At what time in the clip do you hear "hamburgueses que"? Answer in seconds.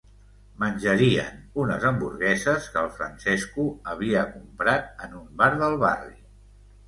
1.89-2.81